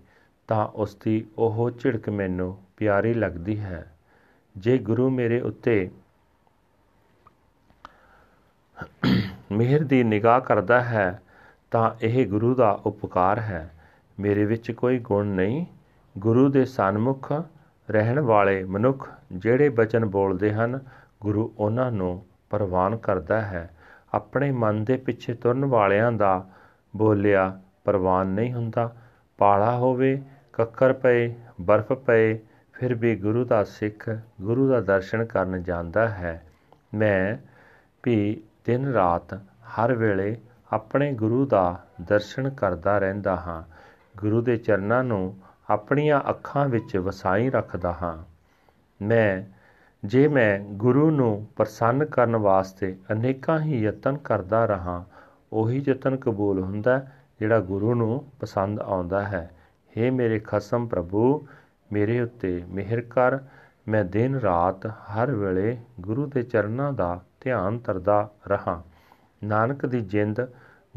ਤਾਂ 0.47 0.67
ਉਸ 0.67 0.95
ਦੀ 0.95 1.25
ਉਹ 1.37 1.71
ਝਿੜਕ 1.71 2.09
ਮੈਨੂੰ 2.09 2.57
ਪਿਆਰੀ 2.77 3.13
ਲੱਗਦੀ 3.13 3.59
ਹੈ। 3.59 3.91
ਜੇ 4.57 4.77
ਗੁਰੂ 4.77 5.09
ਮੇਰੇ 5.09 5.41
ਉੱਤੇ 5.41 5.89
ਮਿਹਰ 9.51 9.83
ਦੀ 9.83 10.03
ਨਿਗਾਹ 10.03 10.41
ਕਰਦਾ 10.41 10.83
ਹੈ, 10.83 11.21
ਤਾਂ 11.71 11.91
ਇਹ 12.01 12.27
ਗੁਰੂ 12.27 12.55
ਦਾ 12.55 12.71
ਉਪਕਾਰ 12.85 13.39
ਹੈ। 13.39 13.73
ਮੇਰੇ 14.19 14.45
ਵਿੱਚ 14.45 14.71
ਕੋਈ 14.71 14.99
ਗੁਣ 14.99 15.25
ਨਹੀਂ। 15.25 15.65
ਗੁਰੂ 16.19 16.49
ਦੇ 16.49 16.65
ਸਨਮੁਖ 16.65 17.31
ਰਹਿਣ 17.91 18.19
ਵਾਲੇ 18.19 18.63
ਮਨੁੱਖ 18.63 19.09
ਜਿਹੜੇ 19.31 19.69
ਬਚਨ 19.69 20.05
ਬੋਲਦੇ 20.05 20.53
ਹਨ, 20.53 20.79
ਗੁਰੂ 21.21 21.53
ਉਹਨਾਂ 21.57 21.91
ਨੂੰ 21.91 22.25
ਪ੍ਰਵਾਨ 22.49 22.97
ਕਰਦਾ 22.97 23.41
ਹੈ। 23.41 23.69
ਆਪਣੇ 24.13 24.51
ਮਨ 24.51 24.83
ਦੇ 24.83 24.97
ਪਿੱਛੇ 24.97 25.33
ਤੁਰਨ 25.33 25.65
ਵਾਲਿਆਂ 25.65 26.11
ਦਾ 26.11 26.49
ਬੋਲਿਆ 26.95 27.61
ਪ੍ਰਵਾਨ 27.85 28.27
ਨਹੀਂ 28.27 28.53
ਹੁੰਦਾ। 28.53 28.95
ਪਾਲਾ 29.37 29.77
ਹੋਵੇ, 29.77 30.21
ਕੱਕਰ 30.53 30.93
ਪਏ, 30.93 31.35
ਬਰਫ਼ 31.61 31.91
ਪਏ, 31.91 32.39
ਫਿਰ 32.73 32.93
ਵੀ 32.93 33.15
ਗੁਰੂ 33.15 33.45
ਦਾ 33.45 33.63
ਸਿੱਖ, 33.63 34.09
ਗੁਰੂ 34.41 34.69
ਦਾ 34.69 34.81
ਦਰਸ਼ਨ 34.81 35.25
ਕਰਨ 35.25 35.63
ਜਾਂਦਾ 35.63 36.07
ਹੈ। 36.07 36.45
ਮੈਂ 36.93 37.47
ਵੀ 38.03 38.43
ਦਿਨ 38.65 38.85
ਰਾਤ 38.85 39.33
ਹਰ 39.43 39.93
ਵੇਲੇ 39.93 40.37
ਆਪਣੇ 40.71 41.13
ਗੁਰੂ 41.13 41.45
ਦਾ 41.45 41.83
ਦਰਸ਼ਨ 42.01 42.49
ਕਰਦਾ 42.49 42.97
ਰਹਿੰਦਾ 42.97 43.35
ਹਾਂ। 43.35 43.63
ਗੁਰੂ 44.17 44.41
ਦੇ 44.41 44.57
ਚਰਨਾਂ 44.57 45.03
ਨੂੰ 45.03 45.37
ਆਪਣੀਆਂ 45.69 46.29
ਅੱਖਾਂ 46.29 46.67
ਵਿੱਚ 46.67 46.97
ਵਸਾਈ 46.97 47.49
ਰੱਖਦਾ 47.49 47.91
ਹਾਂ। 47.91 48.23
ਮੈਂ, 49.03 49.43
ਜੇ 50.07 50.27
ਮੈਂ 50.27 50.59
ਗੁਰੂ 50.59 51.11
ਨੂੰ 51.11 51.47
ਪ੍ਰਸੰਨ 51.55 52.05
ਕਰਨ 52.05 52.35
ਵਾਸਤੇ 52.35 52.97
ਅਨੇਕਾਂ 53.11 53.59
ਹੀ 53.59 53.81
ਯਤਨ 53.81 54.17
ਕਰਦਾ 54.17 54.65
ਰਹਾ, 54.65 55.05
ਉਹੀ 55.53 55.83
ਯਤਨ 55.87 56.15
ਕਬੂਲ 56.15 56.59
ਹੁੰਦਾ 56.59 57.07
ਜਿਹੜਾ 57.39 57.59
ਗੁਰੂ 57.59 57.93
ਨੂੰ 57.93 58.25
ਪਸੰਦ 58.39 58.79
ਆਉਂਦਾ 58.79 59.23
ਹੈ। 59.23 59.51
हे 59.97 60.13
ਮੇਰੇ 60.13 60.39
ਖਸਮ 60.39 60.87
ਪ੍ਰਭੂ, 60.87 61.47
ਮੇਰੇ 61.91 62.21
ਉੱਤੇ 62.21 62.63
ਮਿਹਰ 62.69 63.01
ਕਰ। 63.01 63.39
ਮੈਂ 63.87 64.05
ਦਿਨ 64.05 64.35
ਰਾਤ 64.35 64.85
ਹਰ 64.85 65.31
ਵੇਲੇ 65.31 65.77
ਗੁਰੂ 66.01 66.25
ਦੇ 66.25 66.43
ਚਰਨਾਂ 66.43 66.93
ਦਾ 66.93 67.21
ਧਿਆਨ 67.41 67.79
ਤਰਦਾ 67.79 68.31
ਰਹਾ। 68.47 68.83
ਨਾਨਕ 69.43 69.85
ਦੀ 69.85 70.01
ਜਿੰਦ 70.01 70.41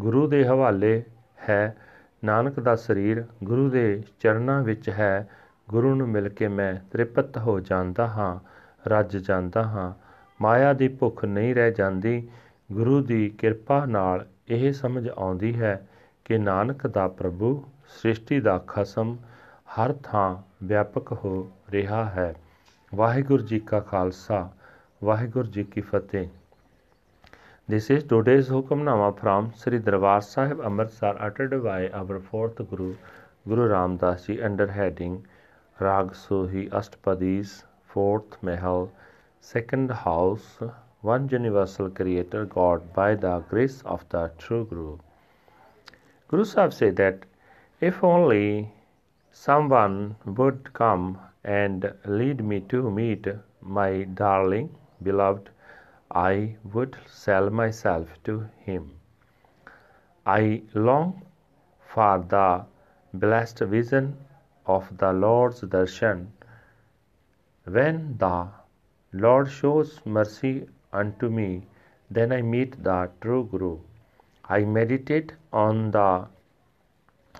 ਗੁਰੂ 0.00 0.26
ਦੇ 0.26 0.46
ਹਵਾਲੇ 0.46 1.04
ਹੈ। 1.48 1.76
ਨਾਨਕ 2.24 2.60
ਦਾ 2.60 2.76
ਸਰੀਰ 2.76 3.24
ਗੁਰੂ 3.44 3.70
ਦੇ 3.70 4.02
ਚਰਨਾਂ 4.20 4.62
ਵਿੱਚ 4.62 4.88
ਹੈ, 4.88 5.28
ਗੁਰੂ 5.70 5.94
ਨੂੰ 5.94 6.08
ਮਿਲ 6.08 6.28
ਕੇ 6.28 6.48
ਮੈਂ 6.48 6.74
ਤ੍ਰਿਪਤ 6.90 7.38
ਹੋ 7.38 7.60
ਜਾਂਦਾ 7.60 8.06
ਹਾਂ, 8.06 8.40
ਰੱਜ 8.88 9.16
ਜਾਂਦਾ 9.16 9.62
ਹਾਂ। 9.62 9.92
ਮਾਇਆ 10.40 10.72
ਦੀ 10.72 10.88
ਭੁੱਖ 10.88 11.24
ਨਹੀਂ 11.24 11.54
ਰਹਿ 11.54 11.72
ਜਾਂਦੀ, 11.72 12.28
ਗੁਰੂ 12.72 13.02
ਦੀ 13.02 13.30
ਕਿਰਪਾ 13.30 13.84
ਨਾਲ 13.84 14.26
ਇਹ 14.48 14.72
ਸਮਝ 14.72 15.08
ਆਉਂਦੀ 15.08 15.60
ਹੈ 15.60 15.88
ਕਿ 16.24 16.38
ਨਾਨਕ 16.38 16.86
ਦਾ 16.86 17.08
ਪ੍ਰਭੂ 17.08 17.64
ਸ੍ਰਿਸ਼ਟੀ 17.88 18.40
ਦਾ 18.40 18.58
ਖਸਮ 18.58 19.16
ਹਰ 19.78 19.92
ਥਾਂ 19.92 20.42
ਵਿਆਪਕ 20.62 21.12
ਹੋ 21.12 21.50
ਰਿਹਾ 21.70 22.04
ਹੈ। 22.04 22.34
ਵਾਹਿਗੁਰੂ 22.94 23.42
ਜੀ 23.42 23.60
ਕਾ 23.60 23.80
ਖਾਲਸਾ, 23.80 24.50
ਵਾਹਿਗੁਰੂ 25.04 25.48
ਜੀ 25.48 25.64
ਕੀ 25.64 25.80
ਫਤਿਹ। 25.80 26.28
This 27.72 27.88
is 27.88 28.04
today's 28.04 28.50
Hukamnama 28.50 29.18
from 29.18 29.50
Sri 29.56 29.78
Darbar 29.78 30.20
Sahib 30.20 30.60
Amritsar 30.60 31.16
uttered 31.18 31.52
by 31.64 31.88
our 31.88 32.18
fourth 32.20 32.56
Guru, 32.56 32.96
Guru 33.48 33.68
Ram 33.68 33.96
Das 33.96 34.26
Ji 34.26 34.42
under 34.42 34.66
heading 34.66 35.26
Rag 35.80 36.08
Sohi 36.08 36.68
Astpadis, 36.68 37.62
fourth 37.86 38.36
Mahal, 38.42 38.90
second 39.40 39.90
house, 39.90 40.58
one 41.00 41.30
universal 41.30 41.88
creator 41.88 42.44
God 42.44 42.92
by 42.92 43.14
the 43.14 43.38
grace 43.48 43.80
of 43.86 44.06
the 44.10 44.30
true 44.36 44.66
Guru. 44.66 44.98
Guru 46.28 46.44
Sahib 46.44 46.74
said 46.74 46.96
that 46.96 47.24
if 47.80 48.04
only 48.04 48.70
someone 49.30 50.14
would 50.26 50.70
come 50.74 51.18
and 51.42 51.90
lead 52.04 52.44
me 52.44 52.60
to 52.68 52.90
meet 52.90 53.26
my 53.62 54.02
darling, 54.02 54.68
beloved, 55.02 55.48
I 56.14 56.56
would 56.72 56.96
sell 57.06 57.48
myself 57.50 58.22
to 58.24 58.48
him. 58.58 58.98
I 60.26 60.62
long 60.74 61.22
for 61.80 62.24
the 62.28 62.64
blessed 63.14 63.60
vision 63.60 64.18
of 64.66 64.98
the 64.98 65.12
Lord's 65.12 65.62
darshan. 65.62 66.26
When 67.64 68.18
the 68.18 68.48
Lord 69.12 69.50
shows 69.50 70.04
mercy 70.04 70.68
unto 70.92 71.28
me, 71.28 71.66
then 72.10 72.32
I 72.32 72.42
meet 72.42 72.82
the 72.84 73.10
true 73.20 73.48
Guru. 73.50 73.78
I 74.44 74.64
meditate 74.64 75.32
on 75.52 75.92
the 75.92 76.26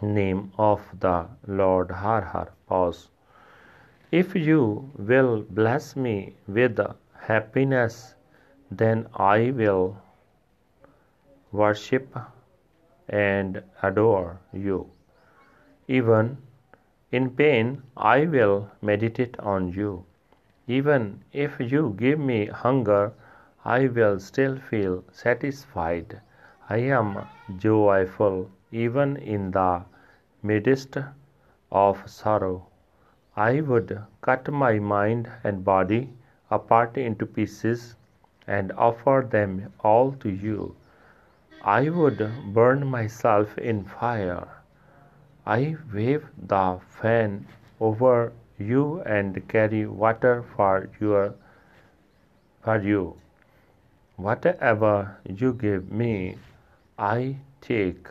name 0.01 0.53
of 0.57 0.81
the 0.99 1.27
Lord 1.47 1.91
Har 1.91 2.23
Har. 2.23 2.49
Pause. 2.67 3.11
If 4.11 4.35
you 4.35 4.91
will 4.97 5.43
bless 5.43 5.95
me 5.95 6.37
with 6.47 6.81
happiness, 7.29 8.15
then 8.79 9.09
I 9.15 9.51
will 9.51 9.97
worship 11.53 12.17
and 13.09 13.63
adore 13.83 14.41
you. 14.53 14.91
Even 15.89 16.39
in 17.11 17.31
pain, 17.31 17.83
I 17.97 18.27
will 18.27 18.71
meditate 18.81 19.39
on 19.39 19.73
you. 19.73 20.05
Even 20.67 21.23
if 21.33 21.61
you 21.61 21.95
give 21.99 22.19
me 22.19 22.47
hunger, 22.47 23.13
I 23.65 23.89
will 23.89 24.19
still 24.19 24.57
feel 24.59 25.05
satisfied. 25.13 26.21
I 26.71 26.79
am 26.79 27.27
joyful 27.59 28.51
even 28.71 29.17
in 29.17 29.51
the 29.51 29.85
midst 30.43 30.97
of 31.71 32.09
sorrow. 32.09 32.67
I 33.37 33.61
would 33.61 34.03
cut 34.21 34.51
my 34.53 34.79
mind 34.79 35.31
and 35.45 35.65
body 35.65 36.13
apart 36.51 36.97
into 36.97 37.27
pieces 37.27 37.97
and 38.59 38.73
offer 38.89 39.17
them 39.37 39.73
all 39.81 40.13
to 40.25 40.31
you. 40.31 40.75
I 41.63 41.89
would 41.89 42.23
burn 42.55 42.87
myself 42.87 43.57
in 43.57 43.85
fire. 43.85 44.49
I 45.47 45.77
wave 45.95 46.27
the 46.53 46.81
fan 47.01 47.47
over 47.81 48.33
you 48.59 49.01
and 49.03 49.41
carry 49.49 49.87
water 49.87 50.35
for 50.57 50.89
your 51.01 51.35
for 52.65 52.79
you. 52.81 53.17
Whatever 54.17 54.95
you 55.43 55.53
give 55.53 55.91
me, 55.91 56.39
I 56.99 57.37
take. 57.61 58.09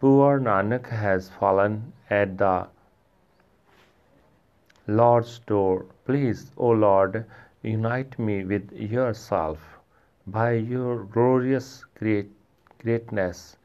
Poor 0.00 0.40
Nanak 0.40 0.88
has 0.88 1.28
fallen 1.28 1.92
at 2.10 2.38
the 2.38 2.68
Lord's 4.86 5.38
door. 5.40 5.86
Please, 6.06 6.50
O 6.56 6.70
Lord, 6.70 7.24
unite 7.62 8.18
me 8.18 8.44
with 8.44 8.72
yourself 8.72 9.58
by 10.26 10.52
your 10.52 11.04
glorious 11.04 11.84
great, 11.94 12.30
greatness. 12.80 13.56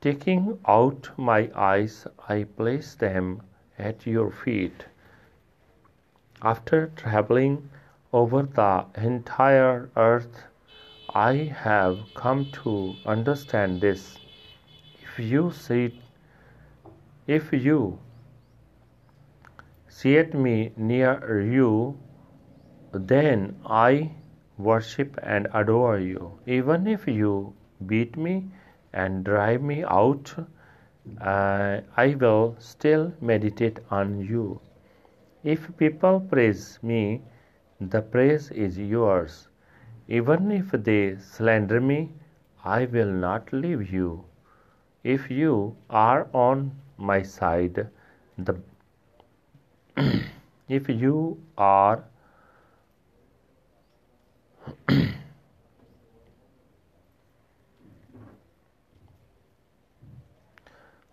Taking 0.00 0.58
out 0.66 1.10
my 1.18 1.50
eyes, 1.54 2.06
I 2.28 2.44
place 2.44 2.94
them 2.94 3.42
at 3.78 4.06
your 4.06 4.30
feet. 4.30 4.86
After 6.42 6.90
traveling 6.96 7.68
over 8.12 8.42
the 8.42 8.86
entire 8.96 9.90
earth, 9.96 10.44
I 11.14 11.34
have 11.34 11.98
come 12.14 12.46
to 12.62 12.94
understand 13.04 13.80
this. 13.80 14.18
If 15.02 15.18
you 15.18 15.50
see, 15.50 16.00
if 17.26 17.52
you 17.52 17.98
seat 19.88 20.32
me 20.32 20.72
near 20.76 21.42
you, 21.42 21.98
then 22.92 23.60
I 23.66 24.12
worship 24.58 25.18
and 25.22 25.48
adore 25.54 25.98
you. 25.98 26.38
Even 26.46 26.86
if 26.86 27.06
you 27.06 27.54
beat 27.86 28.16
me 28.16 28.50
and 28.92 29.24
drive 29.24 29.62
me 29.62 29.84
out, 29.84 30.34
uh, 31.20 31.80
I 31.96 32.14
will 32.14 32.56
still 32.58 33.12
meditate 33.20 33.78
on 33.90 34.20
you. 34.20 34.60
If 35.42 35.76
people 35.76 36.20
praise 36.20 36.78
me, 36.82 37.22
the 37.80 38.02
praise 38.02 38.50
is 38.50 38.78
yours. 38.78 39.48
Even 40.08 40.50
if 40.50 40.70
they 40.72 41.16
slander 41.16 41.80
me, 41.80 42.12
I 42.64 42.84
will 42.86 43.10
not 43.10 43.52
leave 43.52 43.90
you. 43.92 44.24
If 45.02 45.30
you 45.30 45.76
are 45.88 46.28
on 46.34 46.72
my 46.98 47.22
side, 47.22 47.88
the 48.36 48.60
if 50.68 50.88
you 50.88 51.40
are 51.56 52.04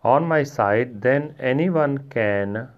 on 0.03 0.27
my 0.27 0.43
side, 0.43 1.01
then 1.01 1.35
anyone 1.39 1.97
can 2.09 2.69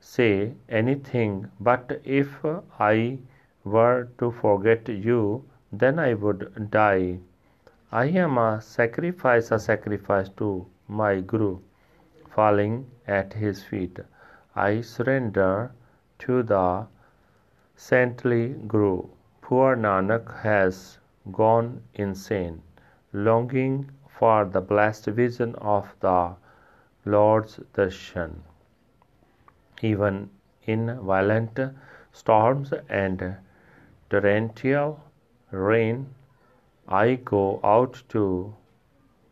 say 0.00 0.54
anything. 0.68 1.50
But 1.60 2.00
if 2.04 2.44
I 2.78 3.18
were 3.64 4.08
to 4.18 4.30
forget 4.30 4.88
you, 4.88 5.44
then 5.72 5.98
I 5.98 6.14
would 6.14 6.70
die. 6.70 7.18
I 7.92 8.06
am 8.06 8.38
a 8.38 8.60
sacrifice, 8.60 9.50
a 9.50 9.58
sacrifice 9.58 10.28
to 10.40 10.66
my 10.88 11.20
Guru. 11.20 11.58
Falling 12.28 12.90
at 13.06 13.32
his 13.32 13.62
feet, 13.62 13.98
I 14.54 14.80
surrender 14.80 15.72
to 16.20 16.42
the 16.42 16.86
saintly 17.76 18.48
Guru. 18.68 19.08
Poor 19.50 19.74
Nanak 19.74 20.32
has 20.42 20.98
gone 21.32 21.82
insane, 21.94 22.62
longing 23.12 23.90
for 24.08 24.44
the 24.44 24.60
blessed 24.60 25.06
vision 25.06 25.56
of 25.56 25.92
the 25.98 26.36
Lord's 27.04 27.58
darshan. 27.74 28.42
Even 29.82 30.30
in 30.66 30.96
violent 31.00 31.58
storms 32.12 32.72
and 32.88 33.38
torrential 34.08 35.00
rain, 35.50 36.14
I 36.86 37.16
go 37.16 37.58
out 37.64 38.00
to 38.10 38.54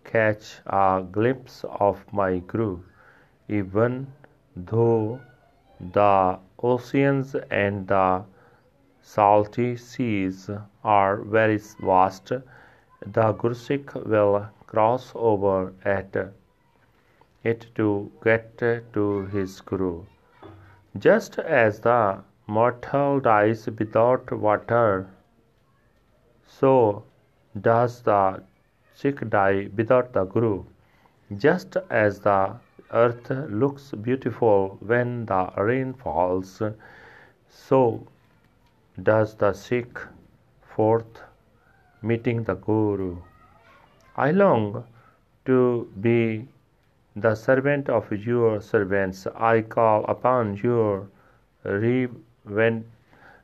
catch 0.02 0.58
a 0.66 1.04
glimpse 1.12 1.64
of 1.64 2.12
my 2.12 2.38
Guru, 2.38 2.80
even 3.46 4.12
though 4.56 5.20
the 5.78 6.40
oceans 6.60 7.36
and 7.52 7.86
the 7.86 8.24
salty 9.10 9.74
seas 9.74 10.50
are 10.84 11.16
very 11.34 11.58
vast, 11.80 12.28
the 13.16 13.32
Gursik 13.42 13.94
will 14.04 14.46
cross 14.66 15.12
over 15.14 15.72
at 15.82 16.14
it 17.42 17.66
to 17.74 18.12
get 18.22 18.58
to 18.58 19.26
his 19.32 19.62
Guru. 19.62 20.04
Just 20.98 21.38
as 21.38 21.80
the 21.80 22.18
mortal 22.46 23.20
dies 23.20 23.66
without 23.78 24.30
water, 24.30 25.08
so 26.46 27.04
does 27.58 28.02
the 28.02 28.42
Sikh 28.94 29.30
die 29.30 29.70
without 29.74 30.12
the 30.12 30.24
Guru. 30.24 30.64
Just 31.36 31.78
as 31.88 32.20
the 32.20 32.56
earth 32.92 33.30
looks 33.30 33.90
beautiful 33.92 34.76
when 34.80 35.24
the 35.24 35.50
rain 35.56 35.94
falls, 35.94 36.62
so 37.48 38.06
does 39.02 39.34
the 39.34 39.52
Sikh 39.52 39.98
forth 40.60 41.22
meeting 42.02 42.44
the 42.44 42.54
Guru. 42.54 43.18
I 44.16 44.30
long 44.30 44.84
to 45.44 45.90
be 46.00 46.48
the 47.16 47.34
servant 47.34 47.88
of 47.88 48.10
your 48.12 48.60
servants. 48.60 49.26
I 49.34 49.62
call 49.62 50.04
upon 50.04 50.56
you 50.56 51.08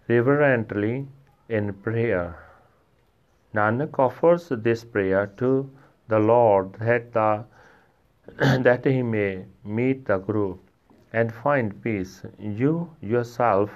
reverently 0.08 1.08
in 1.48 1.72
prayer. 1.74 2.36
Nanak 3.54 3.98
offers 3.98 4.48
this 4.48 4.84
prayer 4.84 5.26
to 5.38 5.70
the 6.08 6.18
Lord 6.18 6.74
that 6.74 7.12
the 7.12 7.44
that 8.62 8.84
he 8.84 9.02
may 9.02 9.44
meet 9.64 10.06
the 10.06 10.18
Guru 10.18 10.58
and 11.12 11.32
find 11.32 11.82
peace. 11.82 12.22
You 12.38 12.90
yourself 13.00 13.70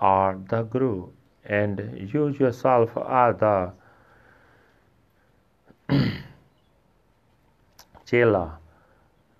are 0.00 0.38
the 0.48 0.62
Guru, 0.62 1.08
and 1.44 2.10
you 2.12 2.28
yourself 2.28 2.96
are 2.96 3.32
the 3.32 3.72
Chela, 8.06 8.58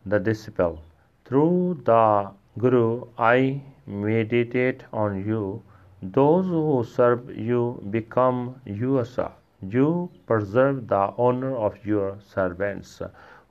the 0.06 0.20
disciple. 0.20 0.80
Through 1.24 1.80
the 1.84 2.30
Guru, 2.58 3.06
I 3.18 3.62
meditate 3.86 4.84
on 4.92 5.24
you. 5.26 5.62
Those 6.02 6.46
who 6.46 6.84
serve 6.84 7.36
you 7.36 7.82
become 7.90 8.60
yourself. 8.64 9.32
You 9.62 10.10
preserve 10.26 10.88
the 10.88 11.12
honor 11.18 11.56
of 11.56 11.84
your 11.84 12.18
servants. 12.20 13.02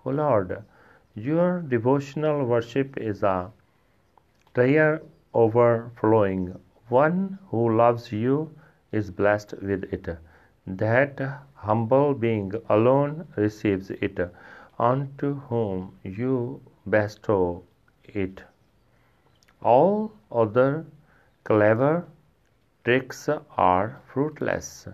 O 0.06 0.10
Lord, 0.10 0.64
your 1.16 1.62
devotional 1.62 2.46
worship 2.46 2.98
is 2.98 3.24
a 3.24 3.52
prayer 4.54 5.02
overflowing. 5.34 6.56
One 6.90 7.40
who 7.50 7.76
loves 7.76 8.12
you 8.12 8.52
is 8.92 9.12
blessed 9.12 9.54
with 9.62 9.84
it. 9.94 10.18
That 10.68 11.22
humble 11.54 12.14
being 12.14 12.52
alone 12.68 13.28
receives 13.36 13.92
it, 13.92 14.20
unto 14.78 15.36
whom 15.42 15.98
you 16.04 16.62
bestow 16.90 17.64
it. 18.04 18.44
All 19.62 20.12
other 20.32 20.86
clever 21.44 22.06
tricks 22.84 23.30
are 23.58 24.02
fruitless. 24.08 24.88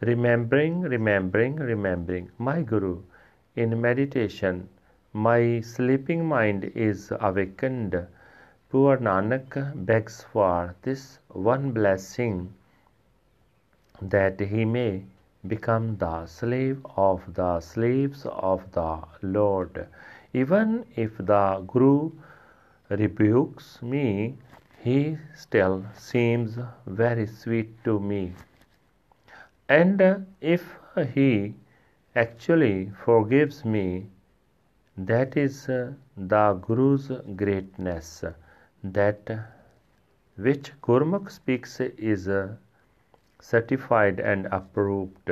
Remembering, 0.00 0.80
remembering, 0.82 1.56
remembering 1.56 2.30
my 2.38 2.62
Guru 2.62 3.02
in 3.54 3.80
meditation, 3.80 4.68
my 5.12 5.60
sleeping 5.60 6.26
mind 6.26 6.64
is 6.74 7.12
awakened. 7.20 8.06
Poor 8.76 8.98
Nanak 8.98 9.54
begs 9.86 10.22
for 10.30 10.74
this 10.82 11.18
one 11.28 11.72
blessing 11.72 12.52
that 14.02 14.38
he 14.38 14.66
may 14.66 15.02
become 15.46 15.96
the 15.96 16.26
slave 16.26 16.84
of 16.94 17.22
the 17.32 17.58
slaves 17.60 18.26
of 18.26 18.70
the 18.72 19.00
Lord. 19.22 19.88
Even 20.34 20.84
if 20.94 21.16
the 21.16 21.64
Guru 21.66 22.10
rebukes 22.90 23.80
me, 23.80 24.36
he 24.82 25.16
still 25.34 25.86
seems 25.94 26.58
very 26.86 27.26
sweet 27.26 27.82
to 27.84 27.98
me. 27.98 28.34
And 29.70 30.26
if 30.42 30.76
he 31.14 31.54
actually 32.14 32.92
forgives 33.06 33.64
me, 33.64 34.10
that 34.98 35.34
is 35.34 35.64
the 35.64 36.52
Guru's 36.60 37.10
greatness. 37.36 38.22
That 38.92 39.28
which 40.36 40.72
Gurmukh 40.80 41.30
speaks 41.30 41.80
is 41.80 42.28
certified 43.40 44.20
and 44.20 44.46
approved. 44.46 45.30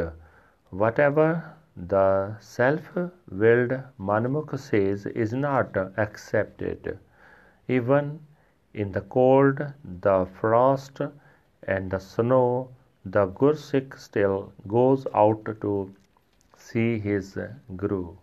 Whatever 0.70 1.54
the 1.76 2.36
self 2.40 2.96
willed 3.30 3.80
Manmukh 3.98 4.58
says 4.58 5.06
is 5.06 5.32
not 5.32 5.76
accepted. 5.96 6.98
Even 7.68 8.20
in 8.72 8.92
the 8.92 9.02
cold, 9.02 9.72
the 9.84 10.26
frost, 10.40 11.00
and 11.62 11.90
the 11.90 11.98
snow, 12.00 12.70
the 13.04 13.26
Gursikh 13.26 13.96
still 13.98 14.52
goes 14.66 15.06
out 15.14 15.44
to 15.60 15.94
see 16.56 16.98
his 16.98 17.38
Guru. 17.76 18.16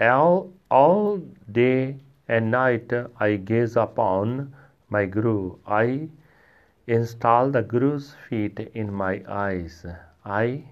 All, 0.00 0.52
all 0.70 1.18
day 1.50 1.98
and 2.28 2.50
night 2.50 2.92
I 3.20 3.36
gaze 3.36 3.76
upon 3.76 4.54
my 4.88 5.06
Guru. 5.06 5.56
I 5.66 6.08
install 6.86 7.50
the 7.50 7.62
Guru's 7.62 8.14
feet 8.28 8.58
in 8.74 8.92
my 8.92 9.22
eyes. 9.28 9.86
I 10.24 10.64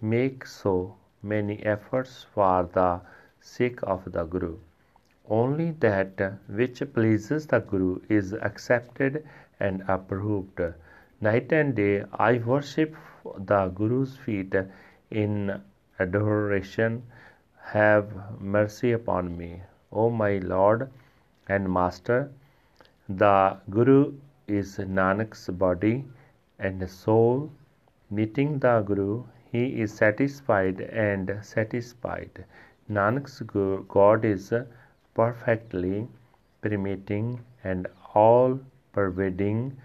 make 0.00 0.46
so 0.46 0.96
many 1.22 1.64
efforts 1.64 2.26
for 2.34 2.68
the 2.72 3.00
sake 3.40 3.80
of 3.82 4.10
the 4.12 4.24
Guru. 4.24 4.58
Only 5.28 5.72
that 5.80 6.20
which 6.48 6.82
pleases 6.94 7.46
the 7.46 7.60
Guru 7.60 8.00
is 8.08 8.32
accepted 8.32 9.26
and 9.60 9.82
approved. 9.88 10.60
Night 11.20 11.52
and 11.52 11.74
day 11.74 12.04
I 12.12 12.38
worship 12.38 12.94
the 13.38 13.68
Guru's 13.68 14.16
feet 14.16 14.54
in 15.10 15.60
adoration. 15.98 17.02
Have 17.60 18.40
mercy 18.40 18.92
upon 18.92 19.36
me, 19.36 19.62
O 19.92 20.10
my 20.10 20.38
Lord 20.38 20.90
and 21.48 21.72
Master. 21.72 22.30
The 23.08 23.58
Guru 23.70 24.14
is 24.48 24.78
Nanak's 24.78 25.48
body 25.48 26.04
and 26.58 26.88
soul. 26.90 27.50
Meeting 28.10 28.58
the 28.58 28.80
Guru, 28.82 29.24
he 29.52 29.80
is 29.80 29.92
satisfied 29.92 30.80
and 30.80 31.38
satisfied. 31.42 32.44
Nanak's 32.88 33.40
God 33.40 34.24
is 34.24 34.52
perfectly 35.14 36.08
permitting 36.62 37.40
and 37.64 37.86
all 38.14 38.58
pervading 38.92 39.76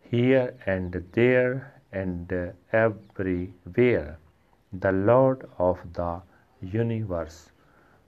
here 0.00 0.54
and 0.66 0.92
there 1.12 1.74
and 1.92 2.32
everywhere. 2.72 4.18
The 4.72 4.92
Lord 4.92 5.48
of 5.58 5.78
the 5.94 6.22
universe. 6.60 7.50